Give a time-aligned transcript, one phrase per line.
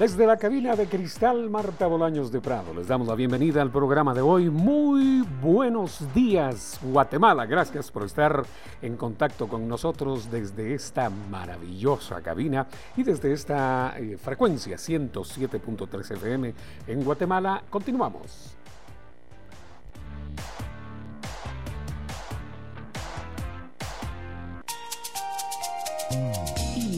[0.00, 4.14] Desde la cabina de cristal Marta Bolaños de Prado, les damos la bienvenida al programa
[4.14, 4.48] de hoy.
[4.48, 7.44] Muy buenos días, Guatemala.
[7.44, 8.42] Gracias por estar
[8.80, 12.66] en contacto con nosotros desde esta maravillosa cabina
[12.96, 16.54] y desde esta eh, frecuencia 107.3 FM
[16.86, 17.62] en Guatemala.
[17.68, 18.56] Continuamos.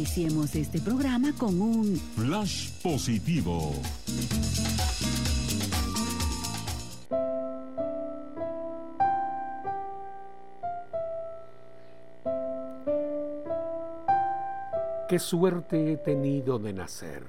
[0.02, 3.72] Iniciemos este programa con un flash positivo.
[15.08, 17.22] Qué suerte he tenido de nacer.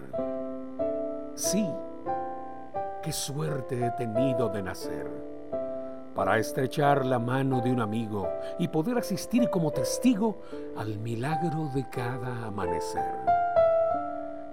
[1.36, 1.68] Sí,
[3.04, 5.23] qué suerte he tenido de nacer
[6.16, 10.42] para estrechar la mano de un amigo y poder asistir como testigo
[10.78, 13.16] al milagro de cada amanecer.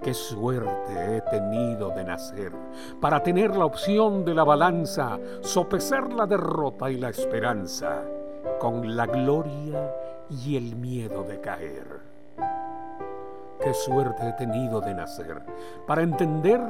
[0.02, 2.52] Qué suerte he tenido de nacer
[3.00, 8.02] para tener la opción de la balanza, sopesar la derrota y la esperanza,
[8.58, 9.94] con la gloria
[10.30, 12.00] y el miedo de caer.
[13.60, 15.42] Qué suerte he tenido de nacer
[15.86, 16.60] para entender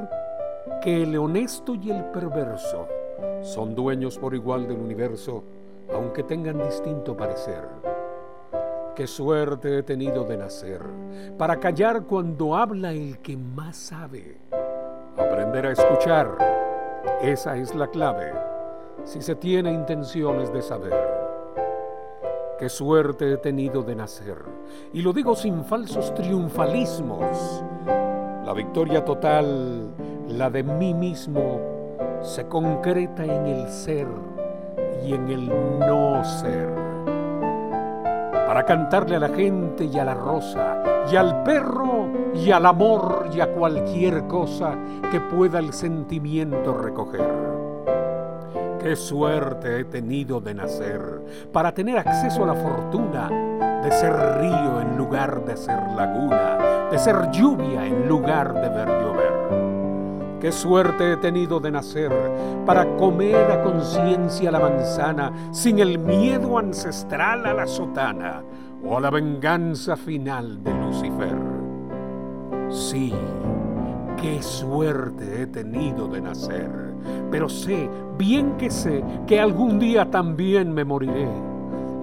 [0.81, 2.87] que el honesto y el perverso
[3.41, 5.43] son dueños por igual del universo,
[5.93, 7.67] aunque tengan distinto parecer.
[8.95, 10.81] Qué suerte he tenido de nacer,
[11.37, 14.37] para callar cuando habla el que más sabe.
[15.17, 16.37] Aprender a escuchar,
[17.21, 18.33] esa es la clave,
[19.03, 20.93] si se tiene intenciones de saber.
[22.59, 24.37] Qué suerte he tenido de nacer,
[24.93, 27.63] y lo digo sin falsos triunfalismos.
[28.45, 29.89] La victoria total,
[30.27, 31.70] la de mí mismo,
[32.21, 34.07] se concreta en el ser
[35.03, 36.69] y en el no ser.
[38.47, 43.29] Para cantarle a la gente y a la rosa, y al perro y al amor
[43.33, 44.75] y a cualquier cosa
[45.11, 47.51] que pueda el sentimiento recoger.
[48.81, 51.01] Qué suerte he tenido de nacer
[51.51, 53.29] para tener acceso a la fortuna
[53.83, 58.87] de ser río en lugar de ser laguna, de ser lluvia en lugar de ver
[58.87, 59.20] llover.
[60.41, 62.11] Qué suerte he tenido de nacer
[62.65, 68.41] para comer a conciencia la manzana sin el miedo ancestral a la sotana
[68.83, 71.37] o a la venganza final de Lucifer.
[72.71, 73.13] Sí,
[74.19, 76.71] qué suerte he tenido de nacer,
[77.29, 77.87] pero sé,
[78.17, 81.29] bien que sé, que algún día también me moriré.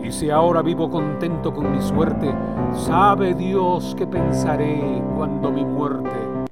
[0.00, 2.32] Y si ahora vivo contento con mi suerte,
[2.72, 6.47] sabe Dios que pensaré cuando mi muerte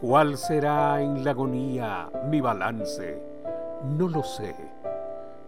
[0.00, 3.22] ¿Cuál será en la agonía mi balance?
[3.84, 4.54] No lo sé.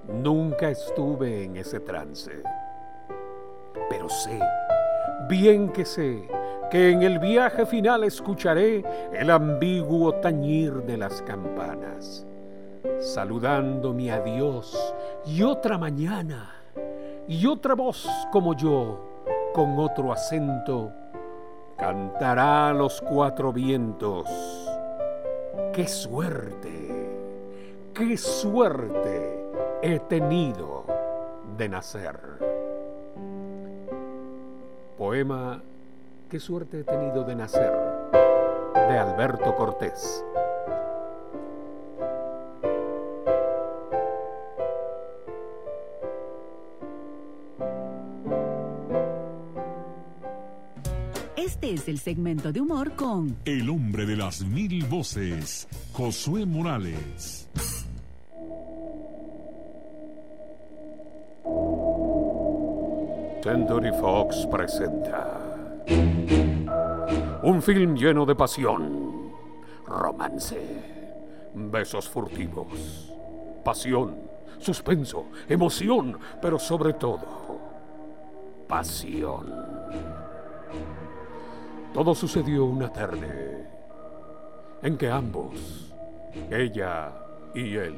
[0.07, 2.43] Nunca estuve en ese trance.
[3.89, 4.39] Pero sé,
[5.27, 6.29] bien que sé,
[6.71, 12.27] que en el viaje final escucharé el ambiguo tañir de las campanas,
[13.01, 16.51] saludando mi adiós y otra mañana,
[17.27, 19.01] y otra voz como yo,
[19.55, 20.93] con otro acento,
[21.83, 24.29] cantará los cuatro vientos.
[25.73, 27.11] ¡Qué suerte!
[27.93, 29.45] ¡Qué suerte
[29.83, 30.85] he tenido
[31.59, 32.21] de nacer!
[34.97, 35.61] Poema
[36.31, 37.73] ¡Qué suerte he tenido de nacer!
[38.75, 40.25] de Alberto Cortés.
[51.83, 57.49] Es el segmento de humor con El hombre de las mil voces, Josué Morales.
[63.43, 65.41] Century Fox presenta
[67.43, 69.33] un film lleno de pasión,
[69.85, 70.61] romance,
[71.55, 73.13] besos furtivos,
[73.65, 74.17] pasión,
[74.59, 77.59] suspenso, emoción, pero sobre todo,
[78.69, 79.72] pasión.
[81.95, 83.67] Todo sucedió una tarde
[84.83, 85.93] en que ambos,
[86.51, 87.13] ella
[87.55, 87.95] y él,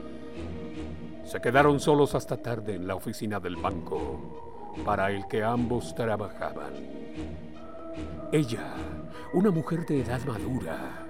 [1.25, 6.73] se quedaron solos hasta tarde en la oficina del banco para el que ambos trabajaban.
[8.33, 8.75] Ella,
[9.33, 11.07] una mujer de edad madura,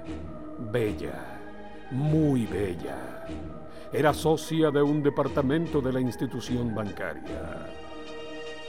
[0.71, 1.41] bella,
[1.91, 3.27] muy bella,
[3.91, 7.67] era socia de un departamento de la institución bancaria.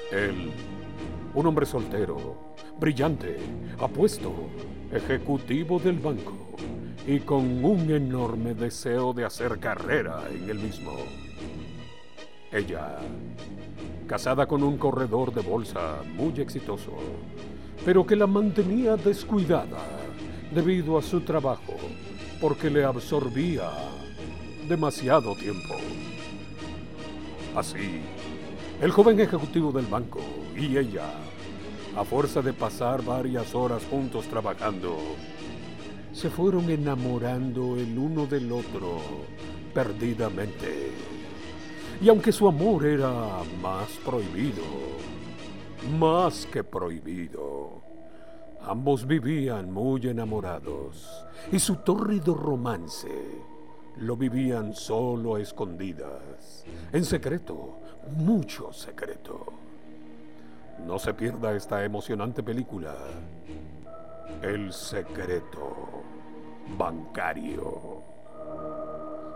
[0.10, 0.54] Él,
[1.34, 3.38] un hombre soltero, brillante,
[3.80, 4.34] apuesto,
[4.92, 6.34] ejecutivo del banco
[7.08, 10.94] y con un enorme deseo de hacer carrera en el mismo.
[12.52, 12.98] Ella,
[14.08, 16.94] casada con un corredor de bolsa muy exitoso,
[17.84, 19.84] pero que la mantenía descuidada
[20.52, 21.76] debido a su trabajo,
[22.42, 23.70] porque le absorbía
[24.68, 25.76] demasiado tiempo.
[27.56, 28.02] Así,
[28.82, 30.20] el joven ejecutivo del banco
[30.58, 31.06] y ella,
[31.98, 34.98] a fuerza de pasar varias horas juntos trabajando,
[36.12, 39.00] se fueron enamorando el uno del otro
[39.74, 40.92] perdidamente.
[42.02, 44.64] Y aunque su amor era más prohibido,
[45.98, 47.82] más que prohibido,
[48.62, 53.10] ambos vivían muy enamorados y su tórrido romance
[53.98, 57.80] lo vivían solo a escondidas, en secreto,
[58.18, 59.65] mucho secreto.
[60.84, 62.96] No se pierda esta emocionante película,
[64.42, 66.04] El secreto
[66.78, 68.04] bancario.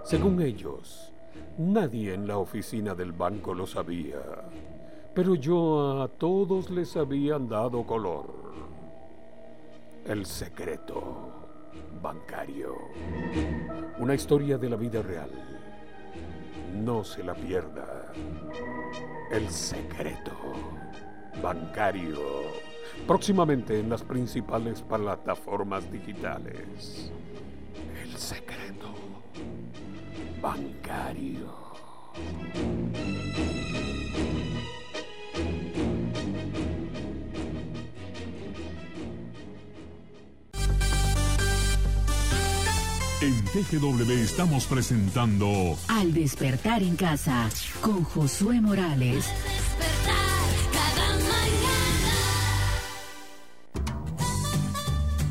[0.03, 1.13] Según ellos,
[1.57, 4.19] nadie en la oficina del banco lo sabía,
[5.13, 8.27] pero yo a todos les habían dado color.
[10.05, 11.29] El secreto
[12.01, 12.75] bancario.
[13.99, 15.29] Una historia de la vida real.
[16.73, 18.11] No se la pierda.
[19.31, 20.31] El secreto
[21.41, 22.19] bancario.
[23.07, 27.11] Próximamente en las principales plataformas digitales.
[28.03, 28.93] El secreto
[30.41, 31.59] bancario.
[43.21, 47.49] En TGW estamos presentando Al despertar en casa
[47.81, 49.25] con Josué Morales.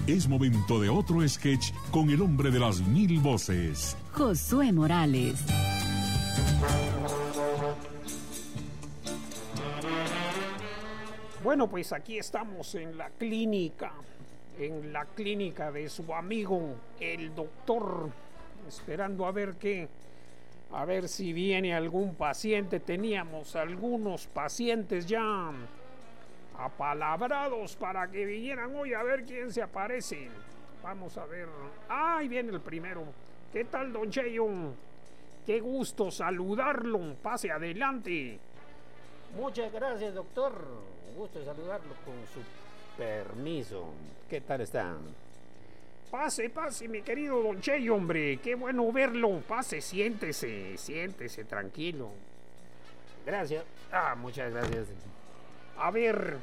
[0.09, 3.95] Es momento de otro sketch con el hombre de las mil voces.
[4.15, 5.45] Josué Morales.
[11.45, 13.93] Bueno, pues aquí estamos en la clínica,
[14.59, 18.09] en la clínica de su amigo, el doctor,
[18.67, 19.89] esperando a ver qué,
[20.73, 22.81] a ver si viene algún paciente.
[22.81, 25.53] Teníamos algunos pacientes ya
[26.59, 30.29] apalabrados para que vinieran hoy a ver quién se aparece.
[30.83, 31.49] Vamos a ver.
[31.89, 33.05] Ah, ahí viene el primero.
[33.53, 34.47] ¿Qué tal, don Cheyo?
[35.47, 37.15] Qué gusto saludarlo.
[37.23, 38.39] Pase adelante.
[39.37, 40.53] Muchas gracias, doctor.
[41.11, 42.41] Un gusto saludarlo con su
[42.97, 43.93] permiso.
[44.29, 44.97] ¿Qué tal está?
[46.11, 48.39] Pase, pase, mi querido don Cheyo, hombre.
[48.39, 49.43] Qué bueno verlo.
[49.47, 52.11] Pase, siéntese, siéntese, tranquilo.
[53.25, 53.65] Gracias.
[53.93, 54.87] Ah, muchas gracias.
[55.79, 56.39] A ver,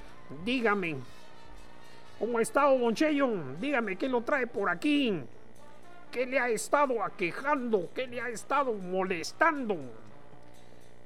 [0.45, 0.95] dígame.
[2.19, 3.29] ¿Cómo ha estado, don Cheyo?
[3.59, 5.21] Dígame, ¿qué lo trae por aquí?
[6.11, 7.89] ¿Qué le ha estado aquejando?
[7.93, 9.75] ¿Qué le ha estado molestando?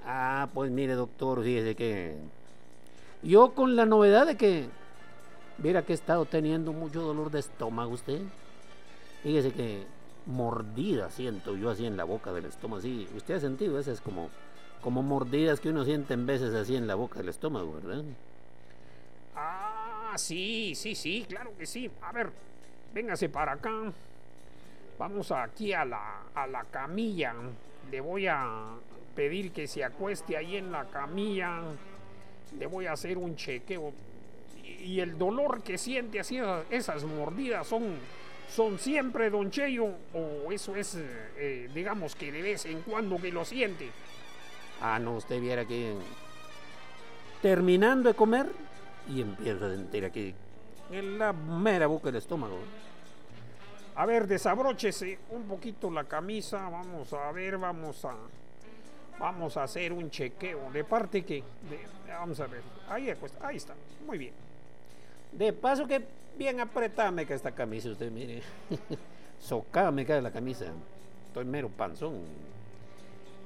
[0.05, 2.15] Ah, pues mire, doctor, fíjese que
[3.23, 4.69] yo con la novedad de que
[5.57, 8.21] viera que he estado teniendo mucho dolor de estómago usted.
[9.23, 9.83] Fíjese que
[10.27, 13.09] mordida siento yo así en la boca del estómago, sí.
[13.15, 14.29] Usted ha sentido esas como
[14.81, 18.03] como mordidas que uno siente en veces así en la boca del estómago, ¿verdad?
[19.35, 21.89] Ah, sí, sí, sí, claro que sí.
[22.01, 22.29] A ver,
[22.93, 23.91] véngase para acá.
[24.97, 27.33] Vamos aquí a la, a la camilla.
[27.89, 28.75] Le voy a
[29.15, 31.61] pedir que se acueste ahí en la camilla.
[32.57, 33.93] Le voy a hacer un chequeo.
[34.63, 36.39] Y, el dolor que siente así,
[36.69, 37.95] esas mordidas son,
[38.49, 40.97] son siempre, don Cheyo, o eso es,
[41.37, 43.89] eh, digamos que de vez en cuando que lo siente.
[44.81, 45.95] Ah, no, usted viera que
[47.42, 48.48] terminando de comer
[49.07, 50.33] y empiezo a sentir aquí
[50.92, 52.59] en la mera boca del estómago.
[53.95, 56.69] A ver, desabróchese un poquito la camisa.
[56.69, 58.16] Vamos a ver, vamos a.
[59.19, 60.71] Vamos a hacer un chequeo.
[60.71, 61.44] ¿De parte que
[62.07, 62.62] vamos a ver.
[62.88, 63.76] Ahí, ahí está.
[64.07, 64.33] Muy bien.
[65.33, 66.02] De paso que
[66.38, 68.42] bien apretada me cae esta camisa, usted mire.
[69.40, 70.68] Socada me cae la camisa.
[71.28, 72.24] Estoy mero panzón.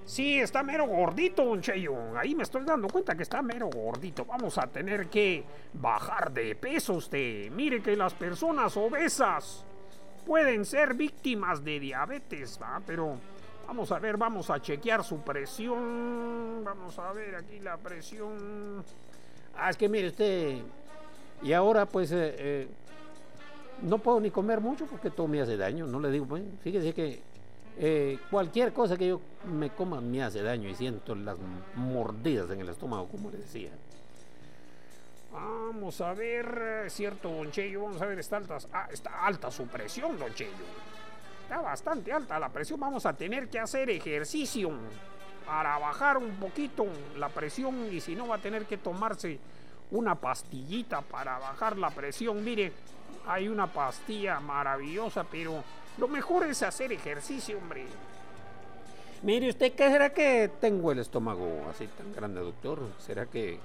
[0.06, 2.18] Sí, está mero gordito, don Cheyo.
[2.18, 4.26] Ahí me estoy dando cuenta que está mero gordito.
[4.26, 5.44] Vamos a tener que
[5.74, 7.50] bajar de peso usted.
[7.52, 9.66] Mire que las personas obesas
[10.26, 12.82] pueden ser víctimas de diabetes, ¿va?
[12.86, 13.18] Pero
[13.66, 16.64] vamos a ver, vamos a chequear su presión.
[16.66, 18.84] Vamos a ver aquí la presión.
[19.56, 20.58] Ah, es que mire usted.
[21.42, 22.68] Y ahora pues eh, eh,
[23.82, 25.88] no puedo ni comer mucho porque todo me hace daño.
[25.88, 27.22] No le digo, pues, fíjese que
[27.78, 31.38] eh, cualquier cosa que yo me coma me hace daño y siento las
[31.76, 33.72] mordidas en el estómago, como le decía.
[35.32, 39.66] Vamos a ver, cierto, don Cheyo, vamos a ver, está alta, ah, está alta su
[39.66, 40.52] presión, don Cheyo.
[41.42, 44.72] Está bastante alta la presión, vamos a tener que hacer ejercicio
[45.46, 46.86] para bajar un poquito
[47.18, 49.40] la presión y si no va a tener que tomarse
[49.92, 52.44] una pastillita para bajar la presión.
[52.44, 52.72] Mire,
[53.28, 55.64] hay una pastilla maravillosa, pero
[55.98, 57.86] lo mejor es hacer ejercicio, hombre.
[59.22, 62.80] Mire usted, ¿qué será que tengo el estómago así tan grande, doctor?
[63.00, 63.58] ¿Será que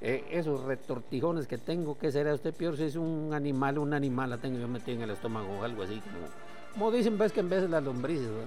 [0.00, 4.30] eh, esos retortijones que tengo, qué será usted peor si es un animal, un animal
[4.30, 6.28] la tengo yo metida en el estómago o algo así como,
[6.74, 8.44] como dicen ves que en vez de las lombrices, ¿verdad?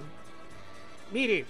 [1.12, 1.44] Mire,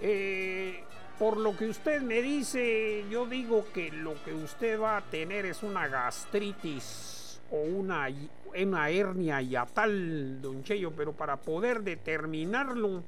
[0.00, 0.82] eh,
[1.18, 5.46] por lo que usted me dice, yo digo que lo que usted va a tener
[5.46, 7.13] es una gastritis
[7.50, 8.08] o una,
[8.56, 13.02] una hernia yatal, don Cheyo, pero para poder determinarlo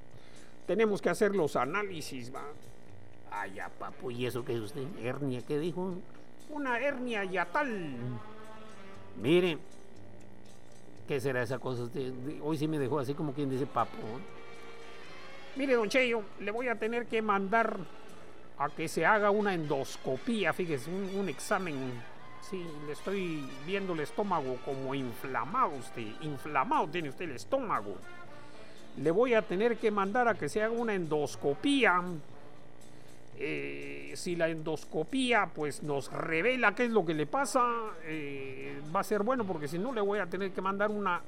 [0.66, 2.43] tenemos que hacer los análisis, ¿va?
[3.31, 4.85] Ay, ya, papu, ¿y eso qué es usted?
[5.02, 5.95] ¿Hernia qué dijo?
[6.50, 7.97] Una hernia yatal.
[9.21, 9.59] Mire,
[11.07, 11.85] ¿qué será esa cosa?
[11.85, 12.12] Usted,
[12.43, 13.97] hoy sí me dejó así como quien dice papo.
[13.97, 14.37] ¿eh?
[15.57, 17.78] Mire, don Cheyo, le voy a tener que mandar
[18.59, 21.75] a que se haga una endoscopía, fíjese, un, un examen.
[22.49, 26.07] Sí, le estoy viendo el estómago como inflamado usted.
[26.21, 27.97] Inflamado tiene usted el estómago.
[28.99, 32.03] Le voy a tener que mandar a que se haga una endoscopía.
[33.38, 37.62] Eh, si la endoscopía pues nos revela qué es lo que le pasa,
[38.05, 41.21] eh, va a ser bueno porque si no le voy a tener que mandar una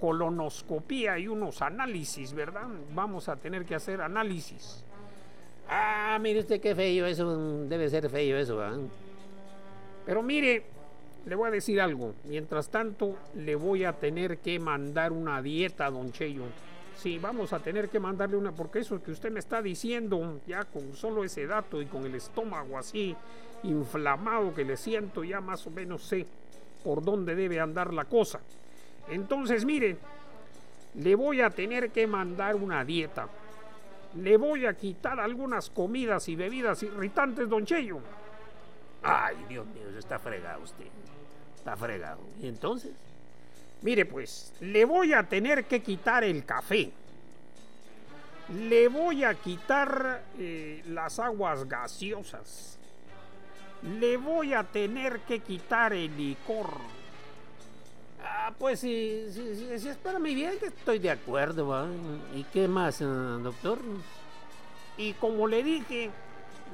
[0.00, 2.66] colonoscopía y unos análisis, ¿verdad?
[2.92, 4.84] Vamos a tener que hacer análisis.
[5.68, 8.80] Ah, mire usted qué feo eso, debe ser feo eso, ¿verdad?
[10.06, 10.64] Pero mire,
[11.26, 12.14] le voy a decir algo.
[12.24, 16.44] Mientras tanto, le voy a tener que mandar una dieta, don Cheyo.
[16.96, 20.64] Sí, vamos a tener que mandarle una, porque eso que usted me está diciendo, ya
[20.64, 23.14] con solo ese dato y con el estómago así
[23.64, 26.26] inflamado que le siento, ya más o menos sé
[26.84, 28.40] por dónde debe andar la cosa.
[29.08, 29.96] Entonces, mire,
[30.94, 33.28] le voy a tener que mandar una dieta.
[34.14, 37.98] Le voy a quitar algunas comidas y bebidas irritantes, don Cheyo.
[39.02, 40.86] Ay, Dios mío, está fregado usted.
[41.56, 42.20] Está fregado.
[42.40, 42.92] ¿Y entonces?
[43.82, 46.90] Mire, pues, le voy a tener que quitar el café.
[48.48, 52.78] Le voy a quitar eh, las aguas gaseosas.
[53.82, 56.70] Le voy a tener que quitar el licor.
[58.22, 61.86] Ah, pues sí, sí, sí, sí, espérame bien, que estoy de acuerdo, ¿va?
[62.34, 63.78] ¿Y qué más, eh, doctor?
[64.96, 66.10] Y como le dije,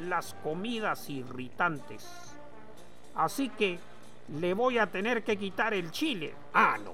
[0.01, 2.07] las comidas irritantes.
[3.15, 3.79] Así que
[4.41, 6.35] le voy a tener que quitar el chile.
[6.55, 6.93] Ah, no.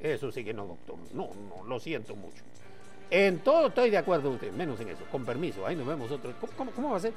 [0.00, 0.96] Eso sí que no, doctor.
[1.12, 2.42] No, no, lo siento mucho.
[3.10, 5.04] En todo estoy de acuerdo con usted, menos en eso.
[5.10, 6.32] Con permiso, ahí nos vemos otro.
[6.40, 7.12] ¿Cómo, cómo, cómo va a ser?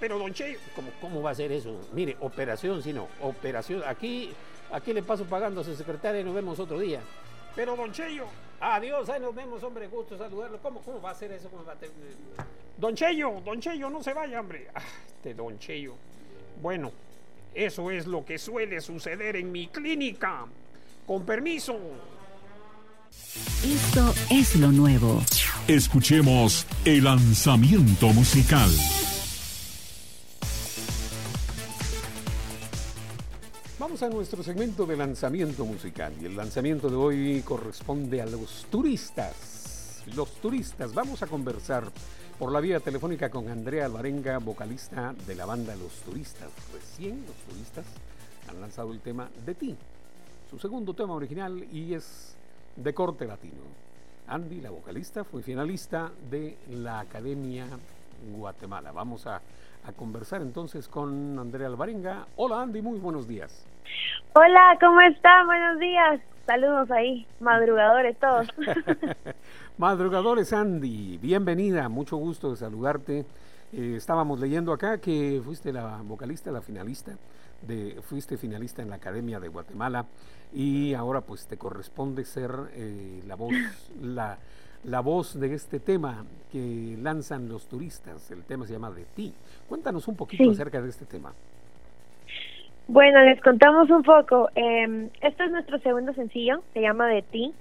[0.00, 1.80] Pero, don Che, ¿Cómo, ¿Cómo va a ser eso?
[1.92, 3.82] Mire, operación, si no, operación.
[3.86, 4.32] Aquí,
[4.72, 7.00] aquí le paso pagando a su secretaria y nos vemos otro día.
[7.56, 8.26] Pero, don Cheyo,
[8.60, 10.58] Adiós, ahí nos vemos, hombre, gusto saludarlo.
[10.62, 11.50] ¿Cómo, cómo va a ser eso?
[11.50, 11.92] ¿Cómo va a tener-
[12.78, 14.68] don Cheyo, don Cheyo, no se vaya, hombre.
[14.74, 14.80] Ah,
[15.16, 15.94] este don Cheyo.
[16.62, 16.90] Bueno,
[17.52, 20.46] eso es lo que suele suceder en mi clínica.
[21.06, 21.78] Con permiso.
[23.62, 25.20] Esto es lo nuevo.
[25.68, 28.70] Escuchemos el lanzamiento musical.
[33.84, 38.64] Vamos a nuestro segmento de lanzamiento musical y el lanzamiento de hoy corresponde a los
[38.70, 40.02] turistas.
[40.16, 41.84] Los turistas, vamos a conversar
[42.38, 46.50] por la vía telefónica con Andrea Alvarenga, vocalista de la banda Los Turistas.
[46.72, 47.84] Recién los turistas
[48.48, 49.76] han lanzado el tema De ti,
[50.48, 52.36] su segundo tema original y es
[52.76, 53.64] de corte latino.
[54.28, 57.66] Andy, la vocalista, fue finalista de la Academia
[58.34, 58.92] Guatemala.
[58.92, 59.42] Vamos a,
[59.94, 62.28] conversar entonces con Andrea Alvarenga.
[62.36, 63.66] Hola Andy, muy buenos días.
[64.34, 65.46] Hola, ¿cómo están?
[65.46, 66.20] Buenos días.
[66.46, 68.46] Saludos ahí, madrugadores todos.
[69.78, 73.24] Madrugadores Andy, bienvenida, mucho gusto de saludarte.
[73.72, 77.12] Eh, estábamos leyendo acá que fuiste la vocalista, la finalista,
[77.62, 80.04] de, fuiste finalista en la Academia de Guatemala
[80.52, 83.52] y ahora pues te corresponde ser eh, la voz,
[84.02, 84.38] la,
[84.84, 88.30] la voz de este tema que lanzan los turistas.
[88.30, 89.32] El tema se llama De ti.
[89.68, 90.50] Cuéntanos un poquito Sí.
[90.50, 91.32] acerca de este tema.
[92.86, 94.50] Bueno, les contamos un poco.
[94.54, 97.54] Eh, este es nuestro segundo sencillo, se llama De ti.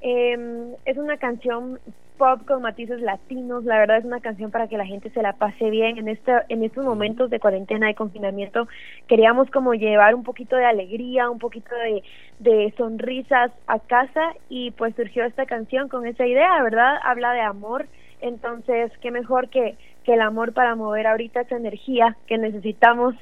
[0.00, 1.78] Eh, es una canción
[2.16, 3.64] pop con matices latinos.
[3.64, 6.32] La verdad es una canción para que la gente se la pase bien en este,
[6.48, 8.68] en estos momentos de cuarentena y confinamiento.
[9.06, 12.02] Queríamos como llevar un poquito de alegría, un poquito de,
[12.38, 16.96] de sonrisas a casa y pues surgió esta canción con esa idea, ¿verdad?
[17.04, 17.86] Habla de amor.
[18.20, 19.76] Entonces, qué mejor que,
[20.08, 23.14] que el amor para mover ahorita esa energía que necesitamos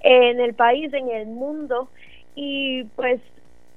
[0.00, 1.88] en el país, en el mundo.
[2.34, 3.18] Y pues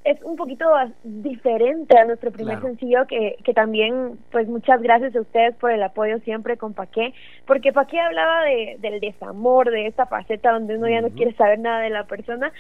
[0.04, 0.66] es un poquito
[1.02, 2.68] diferente a nuestro primer Claro.
[2.68, 7.14] sencillo que, que también pues muchas gracias a ustedes por el apoyo siempre con Paqué
[7.46, 11.60] porque Paqué hablaba de, del desamor de esta faceta donde uno ya no quiere saber
[11.60, 12.52] nada de la persona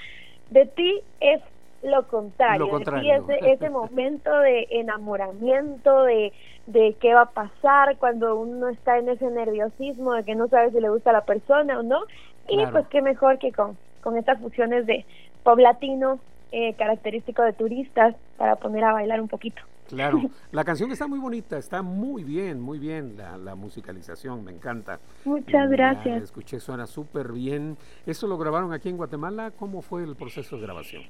[0.52, 1.42] de ti es
[1.84, 6.34] lo contrario, Lo ese momento de enamoramiento de
[6.68, 10.72] de qué va a pasar cuando uno está en ese nerviosismo de que no sabe
[10.72, 12.02] si le gusta a la persona o no
[12.50, 12.72] y Claro.
[12.74, 15.06] pues qué mejor que con, con estas fusiones de
[15.44, 16.20] pop latino
[16.52, 19.62] eh, característico de turistas para poner a bailar un poquito.
[19.88, 20.20] Claro,
[20.52, 25.00] la canción está muy bonita, está muy bien, muy bien la, la musicalización, me encanta.
[25.24, 26.24] Muchas la gracias.
[26.24, 27.78] escuché, suena súper bien.
[28.06, 29.52] ¿Eso lo grabaron aquí en Guatemala?
[29.52, 31.04] ¿Cómo fue el proceso de grabación?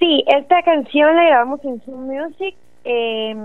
[0.00, 2.56] Sí, esta canción la grabamos en Zoom Music.
[2.82, 3.36] Eh,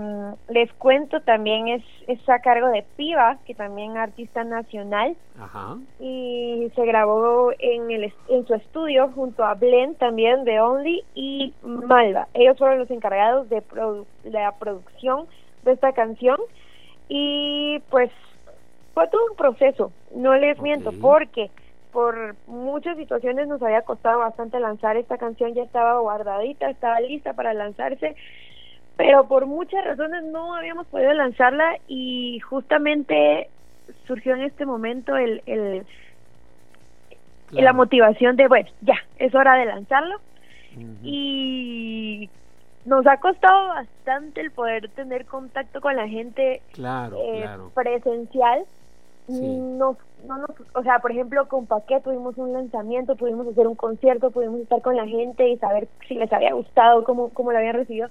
[0.48, 6.72] les cuento también es, es a cargo de Piva, que también artista nacional, Ajá, y
[6.74, 12.28] se grabó en, el, en su estudio junto a Blend también de Only y Malva.
[12.32, 15.26] Ellos fueron los encargados de, produ- la producción
[15.64, 16.38] de esta canción
[17.10, 18.10] y pues
[18.94, 21.50] fue todo un proceso, no les miento, porque
[21.92, 27.32] por muchas situaciones nos había costado bastante lanzar esta canción, ya estaba guardadita, estaba lista
[27.32, 28.16] para lanzarse,
[28.96, 33.48] pero por muchas razones no habíamos podido lanzarla y justamente
[34.06, 35.86] surgió en este momento el, el,
[37.50, 40.16] la motivación de, bueno, ya, es hora de lanzarlo
[41.02, 42.28] y
[42.84, 47.72] nos ha costado bastante el poder tener contacto con la gente Claro, eh, claro.
[47.74, 48.64] presencial.
[49.28, 49.56] Sí.
[49.56, 53.74] No, no nos- o sea, por ejemplo, con Paquet tuvimos un lanzamiento, pudimos hacer un
[53.74, 57.58] concierto, pudimos estar con la gente y saber si les había gustado, cómo, cómo lo
[57.58, 58.08] habían recibido.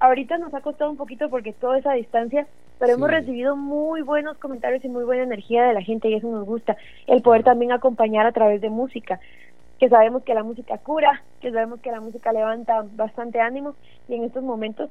[0.00, 2.46] Ahorita nos ha costado un poquito porque toda esa distancia,
[2.78, 3.14] pero hemos Sí.
[3.14, 6.76] recibido muy buenos comentarios y muy buena energía de la gente y eso nos gusta.
[7.06, 9.20] El poder también acompañar a través de música,
[9.78, 13.74] que sabemos que la música cura, que sabemos que la música levanta bastante ánimo
[14.08, 14.90] y en estos momentos,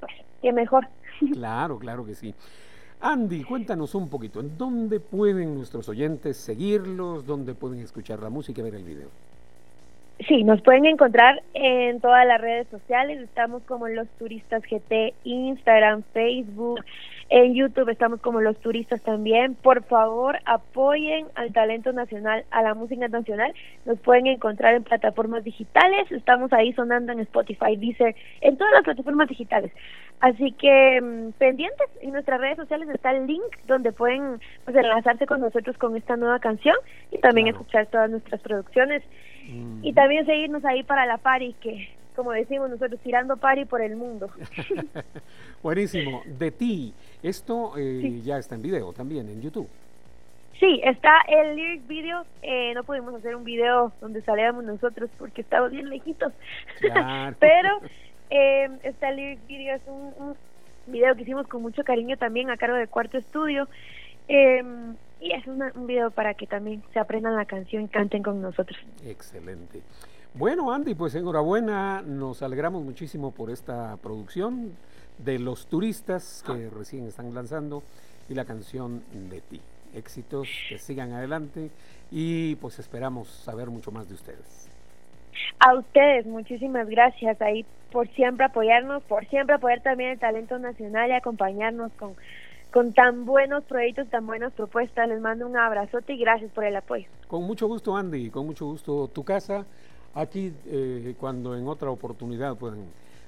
[0.00, 0.86] pues, qué mejor.
[1.32, 2.34] Claro, claro que sí.
[3.00, 7.26] Andy, cuéntanos un poquito, ¿en dónde pueden nuestros oyentes seguirlos?
[7.26, 9.08] ¿Dónde pueden escuchar la música y ver el video?
[10.26, 13.20] Sí, nos pueden encontrar en todas las redes sociales.
[13.20, 16.80] Estamos como Los Turistas GT, Instagram, Facebook,
[17.28, 19.54] en YouTube estamos como Los Turistas también.
[19.54, 23.52] Por favor, apoyen al talento nacional, a la música nacional.
[23.84, 26.10] Nos pueden encontrar en plataformas digitales.
[26.12, 29.72] Estamos ahí sonando en Spotify, Deezer, en todas las plataformas digitales.
[30.20, 35.26] Así que mm, pendientes, en nuestras redes sociales está el link donde pueden pues, enlazarse
[35.26, 36.76] con nosotros con esta nueva canción
[37.10, 37.58] y también Claro.
[37.58, 39.02] escuchar todas nuestras producciones.
[39.48, 39.84] Mm.
[39.84, 43.94] Y también seguirnos ahí para la pari, que como decimos nosotros, tirando pari por el
[43.96, 44.30] mundo.
[45.62, 46.22] Buenísimo.
[46.26, 48.22] De ti, esto eh, Sí.
[48.22, 49.68] ya está en video también, en YouTube.
[50.58, 52.24] Sí, está el lyric video.
[52.42, 56.32] Eh, no pudimos hacer un video donde saliéramos nosotros porque estamos bien lejitos.
[56.80, 57.36] Claro.
[57.40, 57.80] Pero
[58.30, 60.34] eh, está el lyric video, es un, un
[60.86, 63.68] video que hicimos con mucho cariño también a cargo de Cuarto Estudio.
[64.28, 64.62] Eh,
[65.20, 68.40] y es una- un video para que también se aprendan la canción y canten con
[68.40, 68.78] nosotros.
[69.06, 69.80] Excelente.
[70.38, 72.02] Bueno, Andy, pues enhorabuena.
[72.02, 74.76] Nos alegramos muchísimo por esta producción
[75.16, 77.82] de los turistas que recién están lanzando
[78.28, 79.62] y la canción de ti.
[79.94, 81.70] Éxitos, que sigan adelante
[82.10, 84.68] y pues esperamos saber mucho más de ustedes.
[85.58, 91.08] A ustedes, muchísimas gracias ahí por siempre apoyarnos, por siempre apoyar también el talento nacional
[91.08, 92.14] y acompañarnos con,
[92.70, 95.08] con tan buenos proyectos, tan buenas propuestas.
[95.08, 97.06] Les mando un abrazote y gracias por el apoyo.
[97.26, 99.64] Con mucho gusto, Andy, con mucho gusto tu casa.
[100.16, 102.86] Aquí, eh, cuando en otra oportunidad puedan,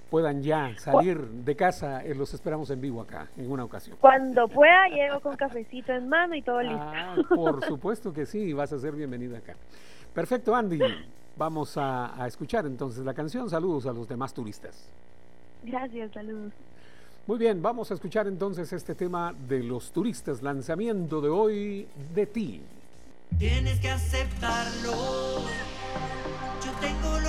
[0.08, 3.98] puedan ya salir de casa, eh, los esperamos en vivo acá, en una ocasión.
[4.00, 6.78] Cuando pueda, llego con cafecito en mano y todo listo.
[6.80, 9.54] Ah, por supuesto que sí, vas a ser bienvenida acá.
[10.14, 10.78] Perfecto, Andy.
[11.36, 13.50] Vamos a, a escuchar entonces la canción.
[13.50, 14.90] Saludos a los demás turistas.
[15.62, 16.54] Gracias, saludos.
[17.26, 22.24] Muy bien, vamos a escuchar entonces este tema de los turistas, lanzamiento de hoy de
[22.24, 22.62] ti.
[23.38, 25.44] Tienes que aceptarlo.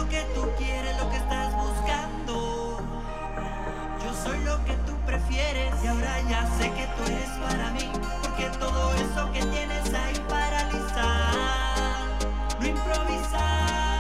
[0.10, 2.80] Que tú quieres, lo que estás buscando.
[4.04, 7.92] Yo soy lo que tú prefieres y ahora ya sé que tú eres para mí.
[8.24, 12.08] Porque todo eso que tienes ahí paralizar,
[12.60, 14.00] no improvisar.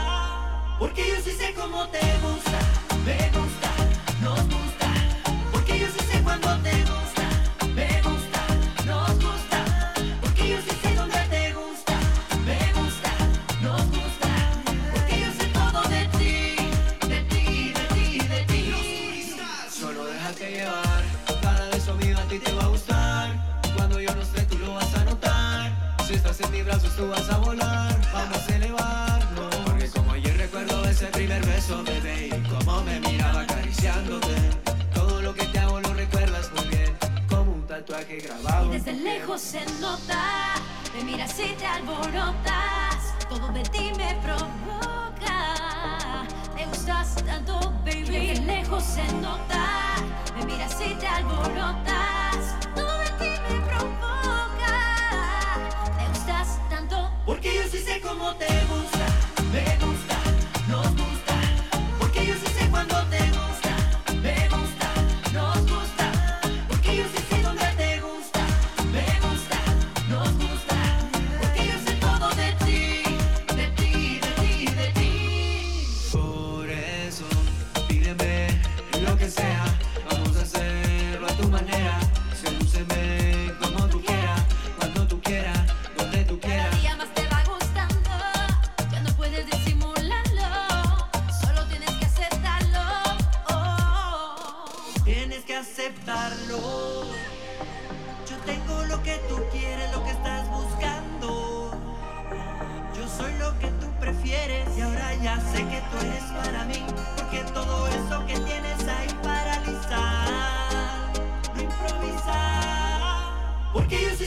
[0.79, 2.59] Porque yo sí sé cómo te gusta,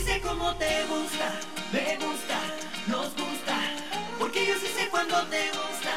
[0.02, 1.30] sé cómo te gusta,
[1.72, 2.38] me gusta,
[2.88, 3.56] nos gusta.
[4.18, 5.94] Porque yo sí sé cuando te gusta,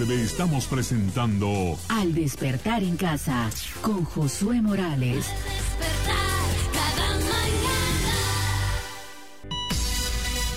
[0.00, 3.50] Estamos presentando Al despertar en casa
[3.82, 5.16] con Josué Morales.
[5.16, 6.16] Despertar
[6.72, 8.14] cada mañana.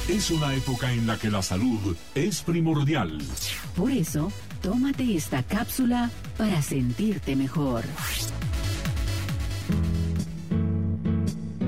[0.08, 3.22] Es una época en la que la salud es primordial.
[3.76, 7.84] Por eso, tómate esta cápsula para sentirte mejor.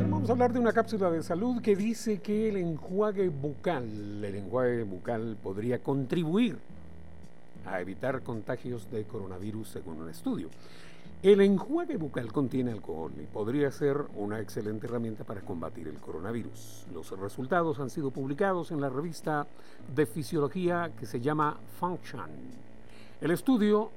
[0.09, 4.35] Vamos a hablar de una cápsula de salud que dice que el enjuague bucal, el
[4.35, 6.57] enjuague bucal podría contribuir
[7.67, 10.49] a evitar contagios de coronavirus según un estudio.
[11.23, 16.85] El enjuague bucal contiene alcohol y podría ser una excelente herramienta para combatir el coronavirus.
[16.93, 19.47] Los resultados han sido publicados en la revista
[19.95, 22.29] de fisiología que se llama Function.
[23.19, 23.89] El estudio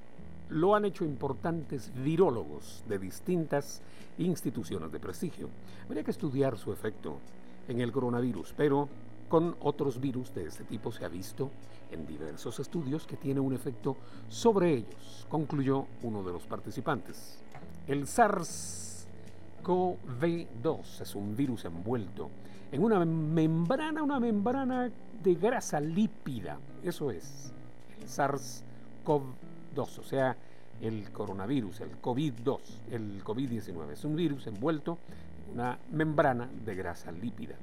[0.49, 3.83] lo han hecho importantes virólogos de distintas
[4.17, 5.49] instituciones de prestigio.
[5.85, 7.19] Habría que estudiar su efecto
[7.69, 8.89] en el coronavirus, pero
[9.29, 11.51] con otros virus de este tipo se ha visto
[11.93, 13.97] en diversos estudios que tiene un efecto
[14.29, 17.39] sobre ellos, concluyó uno de los participantes.
[17.87, 22.31] El SARS-CoV-2 es un virus envuelto
[22.73, 24.91] en una membrana, una membrana
[25.23, 26.59] de grasa lípida.
[26.83, 27.53] Eso es,
[28.01, 29.33] el SARS-CoV-2,
[29.77, 30.37] o sea,
[30.81, 33.93] el coronavirus, el COVID-2, el COVID-19.
[33.93, 34.99] Es un virus envuelto
[35.30, 37.55] en una membrana de grasa lípida.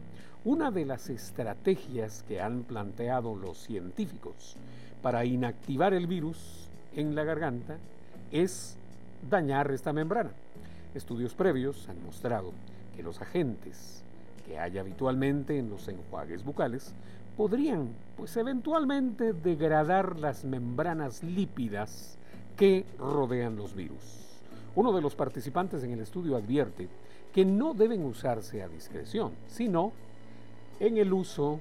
[0.46, 4.56] Una de las estrategias que han planteado los científicos
[5.02, 7.78] para inactivar el virus en la garganta
[8.32, 8.78] es
[9.30, 10.32] dañar esta membrana.
[10.94, 12.52] Estudios previos han mostrado
[12.96, 14.04] que los agentes
[14.46, 16.94] que hay habitualmente en los enjuagues bucales
[17.36, 22.18] podrían, pues eventualmente, degradar las membranas lípidas
[22.56, 24.00] que rodean los virus.
[24.76, 26.88] Uno de los participantes en el estudio advierte
[27.34, 29.92] que no deben usarse a discreción, sino
[30.80, 31.60] en el uso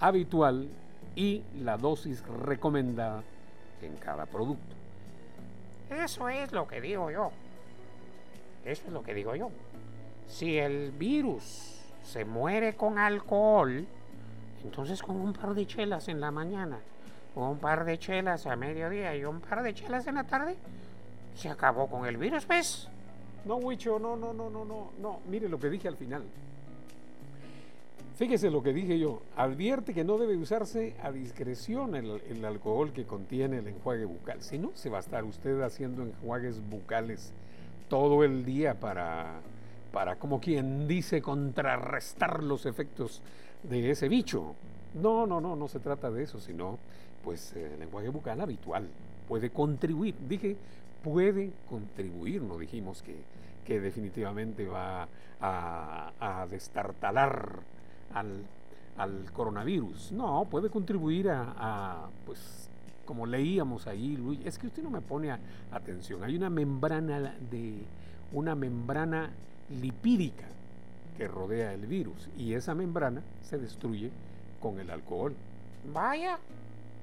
[0.00, 0.68] habitual
[1.16, 3.22] y la dosis recomendada
[3.82, 4.74] en cada producto.
[5.90, 7.30] Eso es lo que digo yo.
[8.64, 9.50] Eso es lo que digo yo.
[10.26, 13.86] Si el virus se muere con alcohol,
[14.64, 16.78] entonces con un par de chelas en la mañana,
[17.34, 20.56] un par de chelas a mediodía y un par de chelas en la tarde,
[21.34, 22.88] se acabó con el virus, pues.
[23.44, 25.20] No, Huicho, no, no, no, no, no, no.
[25.28, 26.22] Mire lo que dije al final.
[28.16, 29.22] Fíjese lo que dije yo.
[29.36, 34.40] Advierte que no debe usarse a discreción el, alcohol que contiene el enjuague bucal.
[34.40, 37.32] Si no, se va a estar usted haciendo enjuagues bucales
[37.88, 39.40] todo el día para,
[39.92, 43.20] para como quien dice, contrarrestar los efectos
[43.64, 44.54] de ese bicho.
[44.94, 46.78] No, no, no, no se trata de eso, sino
[47.24, 48.88] pues el enjuague bucal habitual
[49.26, 50.14] puede contribuir.
[50.28, 50.56] Dije,
[51.04, 53.14] puede contribuir, no dijimos que,
[53.64, 55.06] que definitivamente va
[55.40, 57.60] a, destartalar
[58.14, 58.44] al,
[58.96, 60.12] al coronavirus.
[60.12, 62.70] No, puede contribuir a, pues,
[63.04, 65.30] como leíamos ahí, Luis, es que usted no me pone
[65.70, 66.24] atención.
[66.24, 67.82] Hay una membrana de
[68.32, 69.30] una membrana
[69.80, 70.46] lipídica
[71.16, 74.10] que rodea el virus y esa membrana se destruye
[74.60, 75.34] con el alcohol.
[75.92, 76.38] Vaya,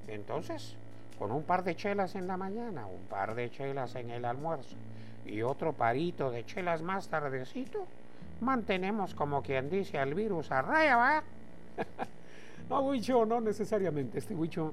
[0.08, 0.76] entonces,
[1.22, 4.74] con un par de chelas en la mañana, un par de chelas en el almuerzo
[5.24, 7.86] y otro parito de chelas más tardecito,
[8.40, 11.22] mantenemos como quien dice al virus a raya, ¿va?
[12.68, 14.18] No, Huicho, no necesariamente.
[14.18, 14.72] Este Huicho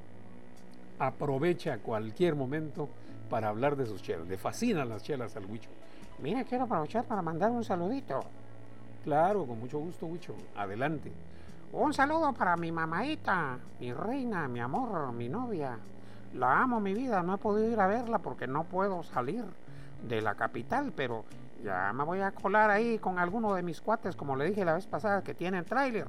[0.97, 2.89] aprovecha cualquier momento
[3.29, 4.27] para hablar de sus chelas.
[4.27, 5.69] Le fascinan las chelas al Huicho.
[6.17, 8.21] Mira, quiero aprovechar para mandar un saludito.
[9.03, 10.33] Claro, con mucho gusto, Huicho.
[10.55, 11.11] Adelante.
[11.73, 15.77] Un saludo para mi mamadita, mi reina, mi amor, mi novia.
[16.33, 17.23] La amo, mi vida.
[17.23, 19.45] No he podido ir a verla porque no puedo salir
[20.07, 21.25] de la capital, pero
[21.63, 24.73] ya me voy a colar ahí con alguno de mis cuates, como le dije la
[24.73, 26.07] vez pasada, que tienen tráiler,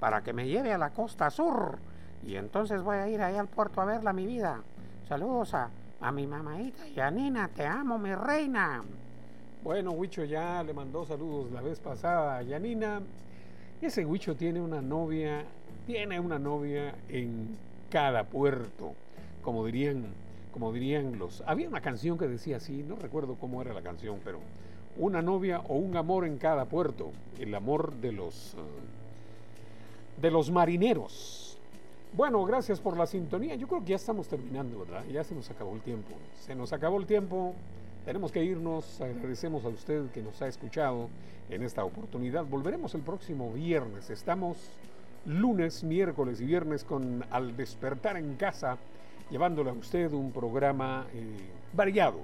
[0.00, 1.78] para que me lleve a la costa sur.
[2.24, 4.60] Y entonces voy a ir ahí al puerto a verla, mi vida.
[5.08, 5.70] Saludos a,
[6.00, 6.86] a mi mamadita.
[6.88, 8.82] Yanina, te amo, mi reina.
[9.62, 13.00] Bueno, Huicho ya le mandó saludos la vez pasada a Yanina.
[13.80, 15.44] Ese Huicho tiene una novia,
[15.86, 17.56] tiene una novia en
[17.90, 18.94] cada puerto,
[19.42, 20.06] como dirían,
[20.52, 21.42] como dirían los.
[21.46, 24.40] Había una canción que decía así, no recuerdo cómo era la canción, pero
[24.96, 28.58] una novia o un amor en cada puerto, el amor de los eh,
[30.20, 31.58] de los marineros.
[32.14, 33.54] Bueno, gracias por la sintonía.
[33.54, 35.02] Yo creo que ya estamos terminando, ¿verdad?
[35.10, 36.10] Ya se nos acabó el tiempo.
[36.40, 37.54] Se nos acabó el tiempo.
[38.04, 39.00] Tenemos que irnos.
[39.00, 41.08] Agradecemos a usted que nos ha escuchado
[41.48, 42.44] en esta oportunidad.
[42.44, 44.10] Volveremos el próximo viernes.
[44.10, 44.58] Estamos
[45.24, 48.76] lunes, miércoles y viernes con Al despertar en casa,
[49.32, 51.24] llevándole a usted un programa eh,
[51.72, 52.20] variado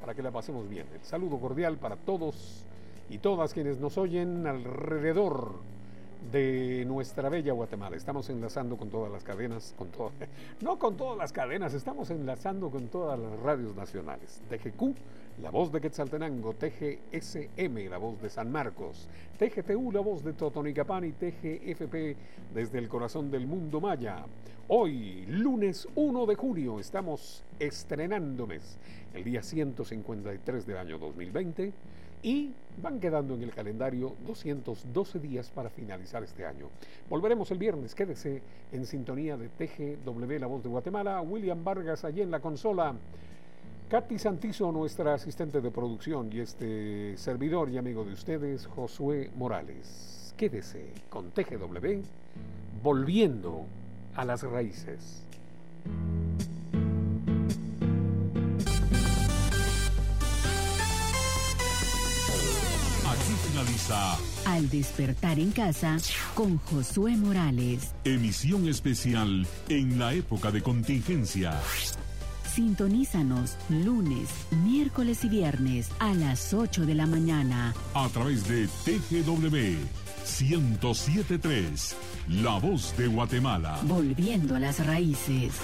[0.00, 0.86] para que la pasemos bien.
[0.94, 2.64] El saludo cordial para todos
[3.10, 5.56] y todas quienes nos oyen alrededor
[6.30, 7.96] de nuestra bella Guatemala.
[7.96, 10.12] Estamos enlazando con todas las cadenas, con todo,
[10.60, 14.40] no con todas las cadenas, estamos enlazando con todas las radios nacionales.
[14.48, 14.94] TGQ,
[15.42, 21.04] la voz de Quetzaltenango, TGSM, la voz de San Marcos, TGTU, la voz de Totonicapán
[21.04, 22.16] y TGFP
[22.54, 24.24] desde el corazón del mundo maya.
[24.68, 28.78] Hoy, lunes 1 de junio, estamos estrenando mes,
[29.12, 31.72] el día 153 del año 2020
[32.22, 36.68] y van quedando en el calendario 212 días para finalizar este año.
[37.10, 38.40] Volveremos el viernes, quédese
[38.72, 42.94] en sintonía de TGW La Voz de Guatemala, William Vargas allí en la consola,
[43.88, 50.34] Katy Santizo, nuestra asistente de producción, y este servidor y amigo de ustedes, Josué Morales.
[50.36, 52.02] Quédese con TGW,
[52.82, 53.66] volviendo
[54.16, 55.22] a las raíces.
[63.06, 64.16] Aquí finaliza
[64.46, 65.98] Al despertar en casa
[66.34, 67.94] con Josué Morales.
[68.04, 71.60] emisión especial en la época de contingencia.
[72.54, 74.28] Sintonízanos lunes,
[74.64, 77.74] miércoles y viernes a las 8 de la mañana.
[77.94, 79.56] a través de TGW
[80.40, 81.96] 1073,
[82.28, 83.80] La Voz de Guatemala.
[83.82, 85.54] Volviendo a las raíces.